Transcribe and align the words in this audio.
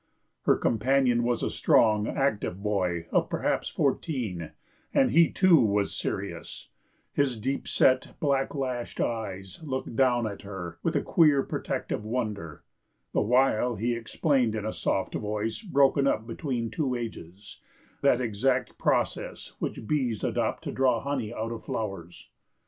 Her 0.45 0.55
companion 0.57 1.21
was 1.23 1.43
a 1.43 1.51
strong, 1.51 2.07
active 2.07 2.63
boy 2.63 3.05
of 3.11 3.29
perhaps 3.29 3.69
fourteen, 3.69 4.49
and 4.95 5.11
he, 5.11 5.29
too, 5.29 5.61
was 5.63 5.95
serious—his 5.95 7.37
deep 7.37 7.67
set, 7.67 8.15
blacklashed 8.19 8.99
eyes 8.99 9.61
looked 9.61 9.95
down 9.95 10.25
at 10.25 10.41
her 10.41 10.79
with 10.81 10.95
a 10.95 11.03
queer 11.03 11.43
protective 11.43 12.03
wonder; 12.03 12.63
the 13.13 13.21
while 13.21 13.75
he 13.75 13.93
explained 13.93 14.55
in 14.55 14.65
a 14.65 14.73
soft 14.73 15.13
voice 15.13 15.61
broken 15.61 16.07
up 16.07 16.25
between 16.25 16.71
two 16.71 16.95
ages, 16.95 17.61
that 18.01 18.19
exact 18.21 18.79
process 18.79 19.53
which 19.59 19.85
bees 19.85 20.23
adopt 20.23 20.63
to 20.63 20.71
draw 20.71 20.99
honey 21.01 21.31
out 21.31 21.51
of 21.51 21.63
flowers. 21.63 22.31